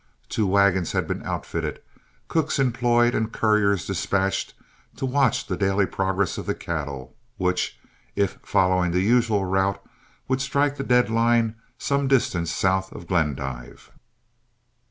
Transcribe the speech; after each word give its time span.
Two 0.29 0.47
wagons 0.47 0.93
had 0.93 1.07
been 1.07 1.21
outfitted, 1.27 1.79
cooks 2.27 2.57
employed, 2.57 3.13
and 3.13 3.31
couriers 3.31 3.85
dispatched 3.85 4.55
to 4.95 5.05
watch 5.05 5.45
the 5.45 5.55
daily 5.55 5.85
progress 5.85 6.39
of 6.39 6.47
the 6.47 6.55
cattle, 6.55 7.15
which, 7.37 7.77
if 8.15 8.39
following 8.41 8.89
the 8.89 9.01
usual 9.01 9.45
route, 9.45 9.79
would 10.27 10.41
strike 10.41 10.77
the 10.77 10.83
deadline 10.83 11.53
some 11.77 12.07
distance 12.07 12.51
south 12.51 12.91
of 12.91 13.05
Glendive. 13.05 13.91